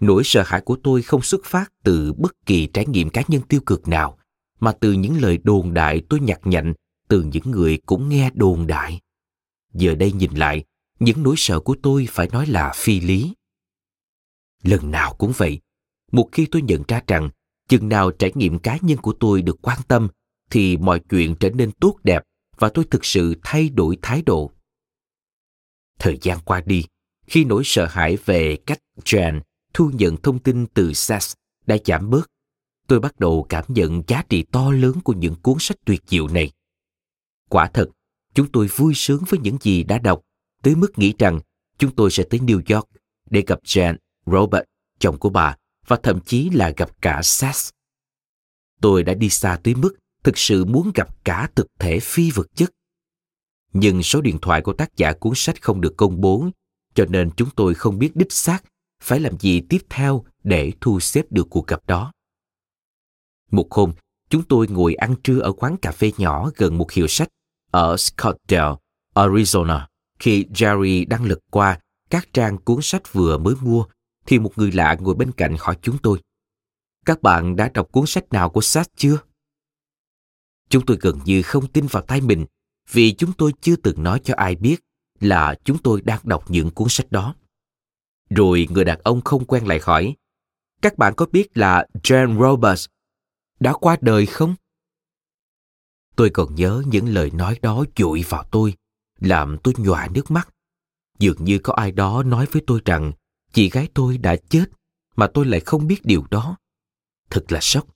[0.00, 3.42] Nỗi sợ hãi của tôi không xuất phát từ bất kỳ trải nghiệm cá nhân
[3.48, 4.18] tiêu cực nào,
[4.60, 6.74] mà từ những lời đồn đại tôi nhặt nhạnh
[7.08, 9.00] từ những người cũng nghe đồn đại.
[9.74, 10.64] Giờ đây nhìn lại,
[11.00, 13.34] những nỗi sợ của tôi phải nói là phi lý.
[14.62, 15.60] Lần nào cũng vậy,
[16.12, 17.30] một khi tôi nhận ra rằng
[17.68, 20.08] chừng nào trải nghiệm cá nhân của tôi được quan tâm
[20.50, 22.22] thì mọi chuyện trở nên tốt đẹp
[22.56, 24.50] và tôi thực sự thay đổi thái độ.
[25.98, 26.84] Thời gian qua đi,
[27.28, 29.40] khi nỗi sợ hãi về cách Jan
[29.74, 31.34] thu nhận thông tin từ SAS
[31.66, 32.30] đã giảm bớt,
[32.86, 36.28] tôi bắt đầu cảm nhận giá trị to lớn của những cuốn sách tuyệt diệu
[36.28, 36.50] này.
[37.48, 37.88] Quả thật,
[38.34, 40.20] chúng tôi vui sướng với những gì đã đọc,
[40.62, 41.40] tới mức nghĩ rằng
[41.78, 42.88] chúng tôi sẽ tới New York
[43.30, 44.64] để gặp Jan, Robert,
[44.98, 47.70] chồng của bà, và thậm chí là gặp cả SAS.
[48.80, 52.46] Tôi đã đi xa tới mức thực sự muốn gặp cả thực thể phi vật
[52.54, 52.70] chất.
[53.72, 56.48] Nhưng số điện thoại của tác giả cuốn sách không được công bố,
[56.98, 58.64] cho nên chúng tôi không biết đích xác
[59.02, 62.12] phải làm gì tiếp theo để thu xếp được cuộc gặp đó.
[63.50, 63.92] Một hôm,
[64.30, 67.28] chúng tôi ngồi ăn trưa ở quán cà phê nhỏ gần một hiệu sách
[67.70, 68.74] ở Scottsdale,
[69.14, 69.86] Arizona.
[70.18, 71.80] Khi Jerry đang lật qua
[72.10, 73.84] các trang cuốn sách vừa mới mua,
[74.26, 76.18] thì một người lạ ngồi bên cạnh hỏi chúng tôi.
[77.06, 79.18] Các bạn đã đọc cuốn sách nào của Seth chưa?
[80.68, 82.46] Chúng tôi gần như không tin vào tay mình
[82.90, 84.80] vì chúng tôi chưa từng nói cho ai biết
[85.20, 87.34] là chúng tôi đang đọc những cuốn sách đó.
[88.30, 90.16] Rồi người đàn ông không quen lại hỏi,
[90.82, 92.86] các bạn có biết là Jane Roberts
[93.60, 94.54] đã qua đời không?
[96.16, 98.74] Tôi còn nhớ những lời nói đó dội vào tôi,
[99.20, 100.48] làm tôi nhòa nước mắt.
[101.18, 103.12] Dường như có ai đó nói với tôi rằng
[103.52, 104.64] chị gái tôi đã chết,
[105.16, 106.56] mà tôi lại không biết điều đó.
[107.30, 107.86] Thật là sốc.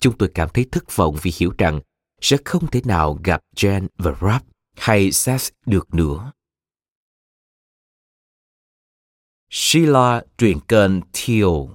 [0.00, 1.80] Chúng tôi cảm thấy thất vọng vì hiểu rằng
[2.20, 4.42] sẽ không thể nào gặp Jen và Rob
[4.76, 6.32] hay Seth được nữa.
[9.50, 11.70] Sheila truyền kênh Thiêu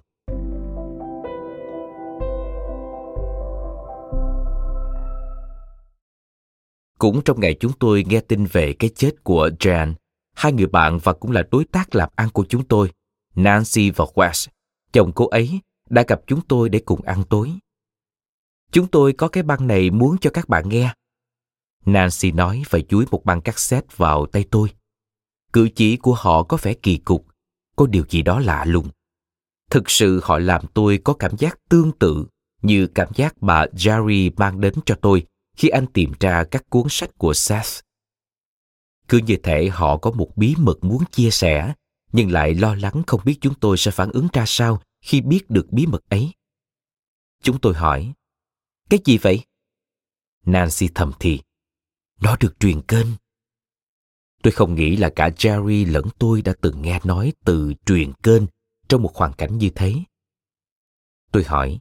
[6.99, 9.93] Cũng trong ngày chúng tôi nghe tin về cái chết của Jan,
[10.35, 12.91] hai người bạn và cũng là đối tác làm ăn của chúng tôi,
[13.35, 14.47] Nancy và Wes,
[14.91, 15.59] chồng cô ấy,
[15.89, 17.51] đã gặp chúng tôi để cùng ăn tối.
[18.71, 20.93] Chúng tôi có cái băng này muốn cho các bạn nghe.
[21.85, 24.69] Nancy nói và chuối một băng cassette vào tay tôi.
[25.53, 27.32] Cử chỉ của họ có vẻ kỳ cục,
[27.75, 28.89] có điều gì đó lạ lùng.
[29.69, 32.25] Thực sự họ làm tôi có cảm giác tương tự
[32.61, 35.25] như cảm giác bà Jerry mang đến cho tôi
[35.57, 37.79] khi anh tìm ra các cuốn sách của Seth.
[39.07, 41.73] Cứ như thể họ có một bí mật muốn chia sẻ,
[42.11, 45.49] nhưng lại lo lắng không biết chúng tôi sẽ phản ứng ra sao khi biết
[45.49, 46.31] được bí mật ấy.
[47.43, 48.13] Chúng tôi hỏi,
[48.89, 49.43] cái gì vậy?
[50.45, 51.39] Nancy thầm thì,
[52.21, 53.07] nó được truyền kênh.
[54.43, 58.43] Tôi không nghĩ là cả Jerry lẫn tôi đã từng nghe nói từ truyền kênh
[58.89, 59.95] trong một hoàn cảnh như thế.
[61.31, 61.79] Tôi hỏi,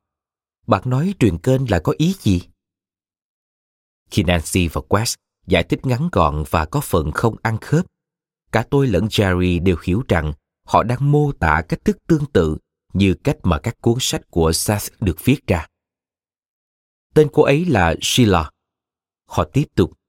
[0.66, 2.42] bạn nói truyền kênh là có ý gì?
[4.10, 5.14] Khi Nancy và Quest
[5.46, 7.86] giải thích ngắn gọn và có phần không ăn khớp,
[8.52, 10.32] cả tôi lẫn Jerry đều hiểu rằng
[10.66, 12.56] họ đang mô tả cách thức tương tự
[12.92, 15.66] như cách mà các cuốn sách của Seth được viết ra.
[17.14, 18.50] Tên cô ấy là Sheila.
[19.26, 20.01] Họ tiếp tục.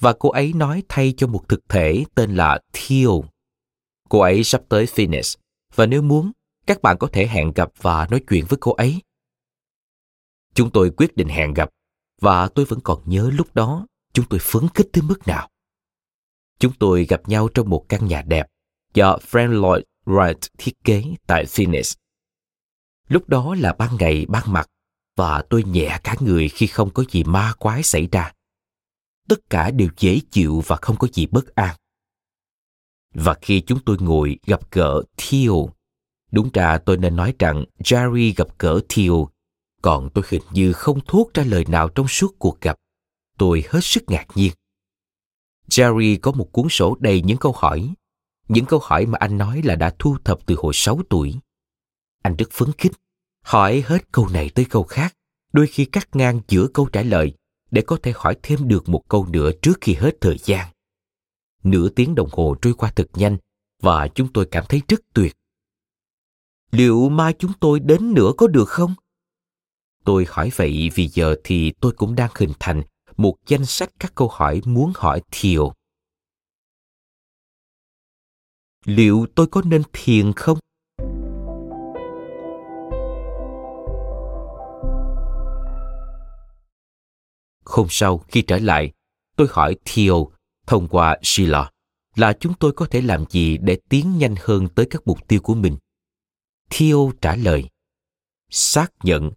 [0.00, 3.10] Và cô ấy nói thay cho một thực thể tên là Thiel.
[4.08, 5.34] Cô ấy sắp tới Phoenix
[5.74, 6.32] và nếu muốn,
[6.66, 9.02] các bạn có thể hẹn gặp và nói chuyện với cô ấy.
[10.54, 11.70] Chúng tôi quyết định hẹn gặp
[12.20, 15.48] và tôi vẫn còn nhớ lúc đó chúng tôi phấn khích tới mức nào.
[16.58, 18.46] Chúng tôi gặp nhau trong một căn nhà đẹp
[18.94, 21.94] do Frank Lloyd Wright thiết kế tại Phoenix.
[23.08, 24.70] Lúc đó là ban ngày ban mặt
[25.16, 28.32] và tôi nhẹ cả người khi không có gì ma quái xảy ra.
[29.28, 31.76] Tất cả đều dễ chịu và không có gì bất an.
[33.14, 35.52] Và khi chúng tôi ngồi gặp gỡ Thiel,
[36.30, 39.12] đúng ra tôi nên nói rằng Jerry gặp gỡ Thiel,
[39.82, 42.76] còn tôi hình như không thốt ra lời nào trong suốt cuộc gặp.
[43.38, 44.52] Tôi hết sức ngạc nhiên.
[45.68, 47.94] Jerry có một cuốn sổ đầy những câu hỏi.
[48.48, 51.34] những câu hỏi mà anh nói là đã thu thập từ hồi 6 tuổi.
[52.22, 52.92] Anh rất phấn khích,
[53.42, 55.14] hỏi hết câu này tới câu khác,
[55.52, 57.34] đôi khi cắt ngang giữa câu trả lời
[57.70, 60.68] để có thể hỏi thêm được một câu nữa trước khi hết thời gian.
[61.64, 63.36] Nửa tiếng đồng hồ trôi qua thật nhanh
[63.82, 65.36] và chúng tôi cảm thấy rất tuyệt.
[66.70, 68.94] Liệu mai chúng tôi đến nữa có được không?
[70.04, 72.82] Tôi hỏi vậy vì giờ thì tôi cũng đang hình thành
[73.16, 75.72] một danh sách các câu hỏi muốn hỏi Thiều.
[78.84, 80.58] Liệu tôi có nên thiền không?
[87.78, 88.92] Hôm sau khi trở lại,
[89.36, 90.30] tôi hỏi Theo
[90.66, 91.70] thông qua Sheila
[92.14, 95.40] là chúng tôi có thể làm gì để tiến nhanh hơn tới các mục tiêu
[95.40, 95.76] của mình.
[96.70, 97.68] Theo trả lời,
[98.50, 99.30] xác nhận,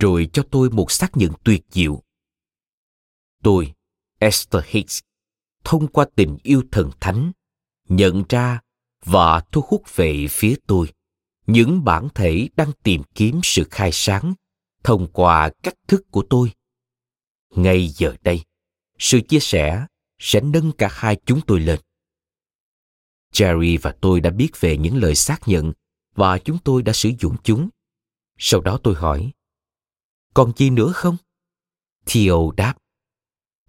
[0.00, 2.02] rồi cho tôi một xác nhận tuyệt diệu.
[3.42, 3.72] Tôi,
[4.18, 5.00] Esther Hicks,
[5.64, 7.32] thông qua tình yêu thần thánh,
[7.88, 8.60] nhận ra
[9.04, 10.92] và thu hút về phía tôi
[11.46, 14.34] những bản thể đang tìm kiếm sự khai sáng
[14.84, 16.52] thông qua cách thức của tôi
[17.56, 18.42] ngay giờ đây,
[18.98, 19.86] sự chia sẻ
[20.18, 21.80] sẽ nâng cả hai chúng tôi lên.
[23.32, 25.72] Jerry và tôi đã biết về những lời xác nhận
[26.14, 27.68] và chúng tôi đã sử dụng chúng.
[28.38, 29.32] Sau đó tôi hỏi,
[30.34, 31.16] còn gì nữa không?
[32.06, 32.74] Theo đáp,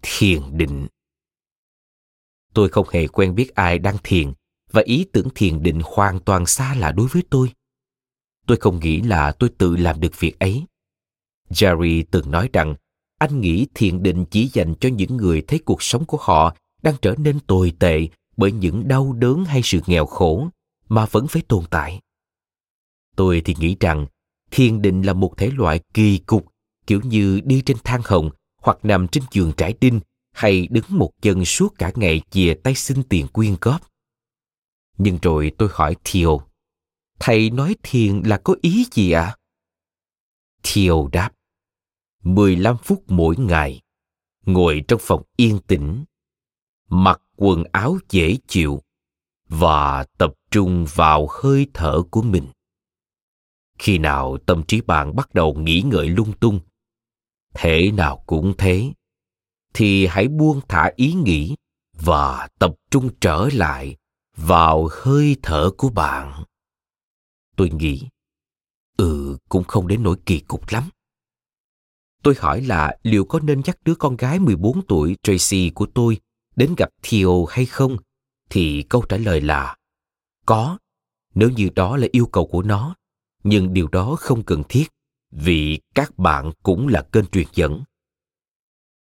[0.01, 0.87] thiền định.
[2.53, 4.33] Tôi không hề quen biết ai đang thiền
[4.71, 7.53] và ý tưởng thiền định hoàn toàn xa lạ đối với tôi.
[8.47, 10.65] Tôi không nghĩ là tôi tự làm được việc ấy.
[11.49, 12.75] Jerry từng nói rằng
[13.23, 16.95] anh nghĩ thiền định chỉ dành cho những người thấy cuộc sống của họ đang
[17.01, 18.07] trở nên tồi tệ
[18.37, 20.47] bởi những đau đớn hay sự nghèo khổ
[20.89, 21.99] mà vẫn phải tồn tại
[23.15, 24.05] tôi thì nghĩ rằng
[24.51, 26.45] thiền định là một thể loại kỳ cục
[26.87, 28.29] kiểu như đi trên thang hồng
[28.61, 29.99] hoặc nằm trên giường trải đinh
[30.31, 33.81] hay đứng một chân suốt cả ngày chìa tay xin tiền quyên góp
[34.97, 36.41] nhưng rồi tôi hỏi Thiều,
[37.19, 39.21] thầy nói thiền là có ý gì ạ?
[39.23, 39.37] À?
[40.63, 41.31] Thiều đáp,
[42.23, 43.81] 15 phút mỗi ngày,
[44.45, 46.03] ngồi trong phòng yên tĩnh,
[46.89, 48.81] mặc quần áo dễ chịu
[49.47, 52.47] và tập trung vào hơi thở của mình.
[53.79, 56.59] Khi nào tâm trí bạn bắt đầu nghĩ ngợi lung tung,
[57.53, 58.91] thế nào cũng thế,
[59.73, 61.55] thì hãy buông thả ý nghĩ
[61.93, 63.95] và tập trung trở lại
[64.35, 66.43] vào hơi thở của bạn.
[67.55, 68.07] Tôi nghĩ,
[68.97, 70.89] ừ cũng không đến nỗi kỳ cục lắm.
[72.23, 76.17] Tôi hỏi là liệu có nên dắt đứa con gái 14 tuổi Tracy của tôi
[76.55, 77.97] đến gặp Theo hay không?
[78.49, 79.75] Thì câu trả lời là
[80.45, 80.77] có,
[81.35, 82.95] nếu như đó là yêu cầu của nó.
[83.43, 84.85] Nhưng điều đó không cần thiết
[85.31, 87.83] vì các bạn cũng là kênh truyền dẫn.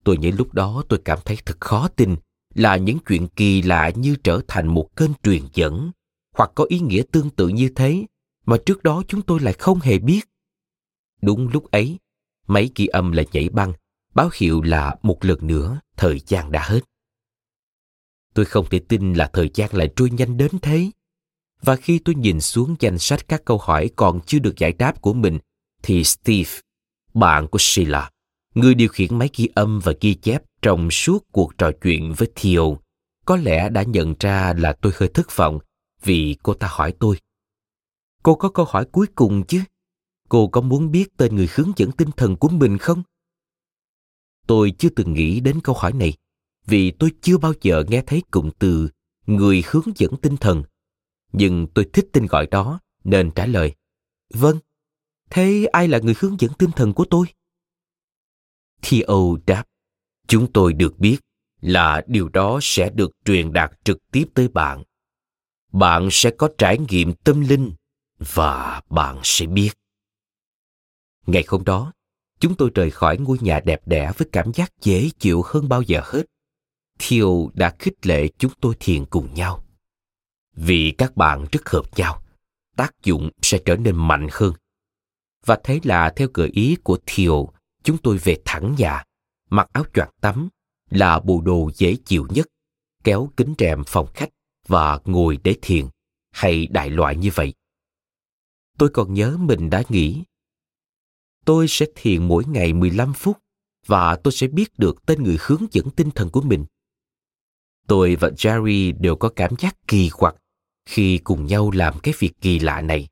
[0.04, 2.16] Tôi nhớ lúc đó tôi cảm thấy thật khó tin
[2.54, 5.90] là những chuyện kỳ lạ như trở thành một kênh truyền dẫn
[6.36, 8.04] hoặc có ý nghĩa tương tự như thế
[8.46, 10.20] mà trước đó chúng tôi lại không hề biết.
[11.22, 11.98] Đúng lúc ấy,
[12.46, 13.72] máy ghi âm lại nhảy băng,
[14.14, 16.80] báo hiệu là một lần nữa thời gian đã hết.
[18.34, 20.90] Tôi không thể tin là thời gian lại trôi nhanh đến thế.
[21.62, 25.00] Và khi tôi nhìn xuống danh sách các câu hỏi còn chưa được giải đáp
[25.00, 25.38] của mình,
[25.82, 26.50] thì Steve,
[27.14, 28.10] bạn của Sheila,
[28.54, 32.28] người điều khiển máy ghi âm và ghi chép trong suốt cuộc trò chuyện với
[32.34, 32.78] Theo,
[33.24, 35.58] có lẽ đã nhận ra là tôi hơi thất vọng
[36.02, 37.16] vì cô ta hỏi tôi.
[38.22, 39.62] Cô có câu hỏi cuối cùng chứ?
[40.34, 43.02] Cô có muốn biết tên người hướng dẫn tinh thần của mình không?
[44.46, 46.14] Tôi chưa từng nghĩ đến câu hỏi này
[46.66, 48.88] vì tôi chưa bao giờ nghe thấy cụm từ
[49.26, 50.62] người hướng dẫn tinh thần.
[51.32, 53.74] Nhưng tôi thích tên gọi đó nên trả lời.
[54.34, 54.58] Vâng,
[55.30, 57.26] thế ai là người hướng dẫn tinh thần của tôi?
[58.82, 59.64] Theo đáp,
[60.26, 61.18] chúng tôi được biết
[61.60, 64.82] là điều đó sẽ được truyền đạt trực tiếp tới bạn.
[65.72, 67.72] Bạn sẽ có trải nghiệm tâm linh
[68.18, 69.70] và bạn sẽ biết.
[71.26, 71.92] Ngày hôm đó,
[72.40, 75.82] chúng tôi rời khỏi ngôi nhà đẹp đẽ với cảm giác dễ chịu hơn bao
[75.82, 76.22] giờ hết.
[76.98, 79.64] Thiều đã khích lệ chúng tôi thiền cùng nhau.
[80.56, 82.22] Vì các bạn rất hợp nhau,
[82.76, 84.54] tác dụng sẽ trở nên mạnh hơn.
[85.46, 87.48] Và thế là theo gợi ý của Thiều,
[87.82, 89.04] chúng tôi về thẳng nhà,
[89.50, 90.48] mặc áo choàng tắm,
[90.90, 92.46] là bộ đồ dễ chịu nhất,
[93.04, 94.30] kéo kính rèm phòng khách
[94.68, 95.86] và ngồi để thiền,
[96.30, 97.54] hay đại loại như vậy.
[98.78, 100.22] Tôi còn nhớ mình đã nghĩ,
[101.44, 103.38] tôi sẽ thiền mỗi ngày 15 phút
[103.86, 106.64] và tôi sẽ biết được tên người hướng dẫn tinh thần của mình.
[107.86, 110.36] Tôi và Jerry đều có cảm giác kỳ quặc
[110.86, 113.08] khi cùng nhau làm cái việc kỳ lạ này.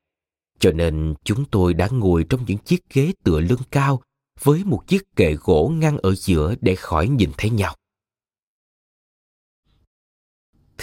[0.59, 4.01] Cho nên chúng tôi đã ngồi trong những chiếc ghế tựa lưng cao
[4.43, 7.75] với một chiếc kệ gỗ ngăn ở giữa để khỏi nhìn thấy nhau.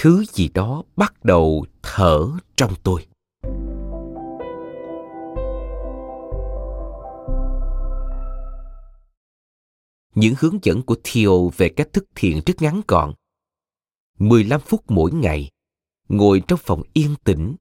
[0.02, 3.06] thứ gì đó bắt đầu thở trong tôi
[10.14, 13.14] những hướng dẫn của Theo về cách thức thiền rất ngắn gọn.
[14.18, 15.50] 15 phút mỗi ngày,
[16.08, 17.56] ngồi trong phòng yên tĩnh,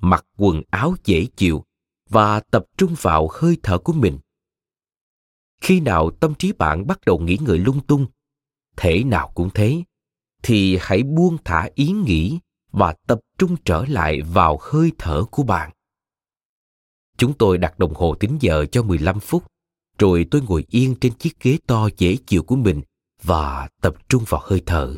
[0.00, 1.64] mặc quần áo dễ chịu
[2.08, 4.18] và tập trung vào hơi thở của mình.
[5.60, 8.06] Khi nào tâm trí bạn bắt đầu nghĩ ngợi lung tung,
[8.76, 9.82] thể nào cũng thế,
[10.42, 12.38] thì hãy buông thả ý nghĩ
[12.72, 15.70] và tập trung trở lại vào hơi thở của bạn.
[17.16, 19.44] Chúng tôi đặt đồng hồ tính giờ cho 15 phút
[19.98, 22.82] rồi tôi ngồi yên trên chiếc ghế to dễ chịu của mình
[23.22, 24.96] và tập trung vào hơi thở.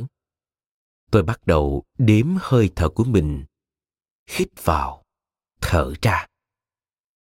[1.10, 3.44] Tôi bắt đầu đếm hơi thở của mình.
[4.30, 5.02] Hít vào,
[5.60, 6.26] thở ra.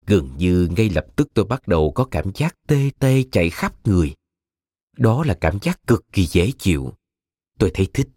[0.07, 3.88] Gần như ngay lập tức tôi bắt đầu có cảm giác tê tê chạy khắp
[3.88, 4.16] người.
[4.97, 6.93] Đó là cảm giác cực kỳ dễ chịu.
[7.59, 8.07] Tôi thấy thích.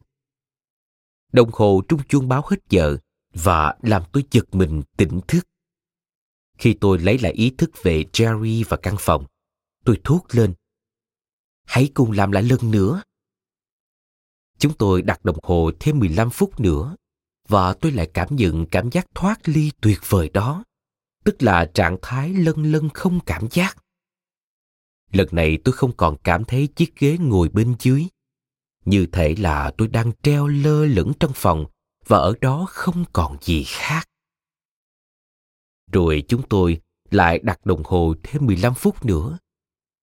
[1.32, 2.96] Đồng hồ trung chuông báo hết giờ
[3.34, 5.46] và làm tôi giật mình tỉnh thức.
[6.58, 9.24] Khi tôi lấy lại ý thức về Jerry và căn phòng,
[9.84, 10.54] Tôi thốt lên.
[11.64, 13.02] Hãy cùng làm lại lần nữa.
[14.58, 16.96] Chúng tôi đặt đồng hồ thêm 15 phút nữa
[17.48, 20.64] và tôi lại cảm nhận cảm giác thoát ly tuyệt vời đó,
[21.24, 23.76] tức là trạng thái lân lân không cảm giác.
[25.12, 28.06] Lần này tôi không còn cảm thấy chiếc ghế ngồi bên dưới.
[28.84, 31.66] Như thể là tôi đang treo lơ lửng trong phòng
[32.06, 34.08] và ở đó không còn gì khác.
[35.92, 39.38] Rồi chúng tôi lại đặt đồng hồ thêm 15 phút nữa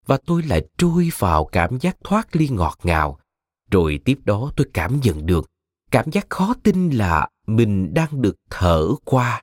[0.05, 3.19] và tôi lại trôi vào cảm giác thoát ly ngọt ngào.
[3.71, 5.49] Rồi tiếp đó tôi cảm nhận được
[5.91, 9.41] cảm giác khó tin là mình đang được thở qua.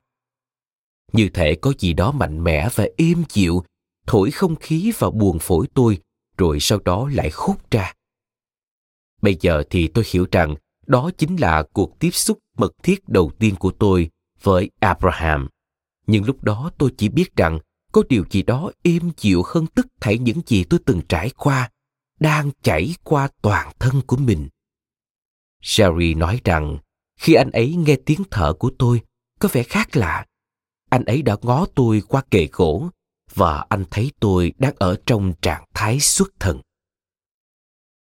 [1.13, 3.63] Như thể có gì đó mạnh mẽ và êm dịu,
[4.07, 5.97] thổi không khí vào buồng phổi tôi,
[6.37, 7.93] rồi sau đó lại hút ra.
[9.21, 10.55] Bây giờ thì tôi hiểu rằng
[10.87, 14.09] đó chính là cuộc tiếp xúc mật thiết đầu tiên của tôi
[14.41, 15.47] với Abraham.
[16.07, 17.59] Nhưng lúc đó tôi chỉ biết rằng
[17.93, 21.71] có điều gì đó êm dịu hơn tất thảy những gì tôi từng trải qua,
[22.19, 24.49] đang chảy qua toàn thân của mình.
[25.61, 26.77] Sherry nói rằng,
[27.19, 29.01] khi anh ấy nghe tiếng thở của tôi,
[29.39, 30.25] có vẻ khác lạ.
[30.89, 32.89] Anh ấy đã ngó tôi qua kề gỗ
[33.33, 36.61] và anh thấy tôi đang ở trong trạng thái xuất thần.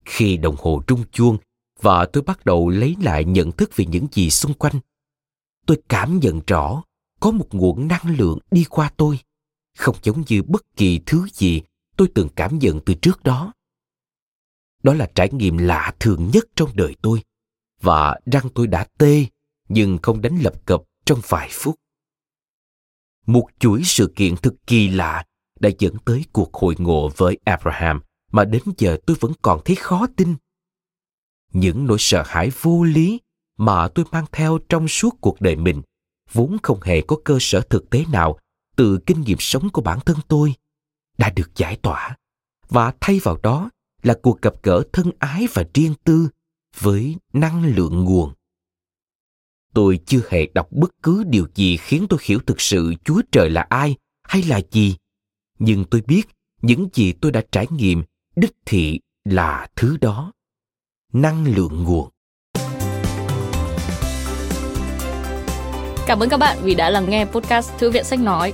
[0.06, 1.38] Khi đồng hồ trung chuông
[1.82, 4.80] và tôi bắt đầu lấy lại nhận thức về những gì xung quanh,
[5.66, 6.84] tôi cảm nhận rõ
[7.20, 9.20] có một nguồn năng lượng đi qua tôi
[9.78, 11.62] không giống như bất kỳ thứ gì
[11.98, 13.54] tôi từng cảm nhận từ trước đó.
[14.84, 17.24] Đó là trải nghiệm lạ thường nhất trong đời tôi
[17.82, 19.26] và răng tôi đã tê
[19.70, 21.76] nhưng không đánh lập cập trong vài phút.
[23.26, 25.26] Một chuỗi sự kiện thực kỳ lạ
[25.60, 28.02] đã dẫn tới cuộc hội ngộ với Abraham
[28.32, 30.36] mà đến giờ tôi vẫn còn thấy khó tin.
[31.54, 33.20] Những nỗi sợ hãi vô lý
[33.58, 35.82] mà tôi mang theo trong suốt cuộc đời mình
[36.32, 38.40] vốn không hề có cơ sở thực tế nào
[38.78, 40.54] từ kinh nghiệm sống của bản thân tôi
[41.18, 42.18] đã được giải tỏa.
[42.70, 43.70] Và thay vào đó
[44.04, 46.30] là cuộc gặp gỡ thân ái và riêng tư
[46.80, 48.34] với năng lượng nguồn.
[49.74, 53.50] Tôi chưa hề đọc bất cứ điều gì khiến tôi hiểu thực sự chúa trời
[53.50, 54.96] là ai hay là gì.
[55.60, 56.24] Nhưng tôi biết
[56.62, 58.04] những gì tôi đã trải nghiệm,
[58.36, 60.32] đích thị là thứ đó.
[61.14, 62.10] Năng lượng nguồn.
[66.08, 68.54] Cảm ơn các bạn vì đã lắng nghe podcast Thư viện Sách Nói.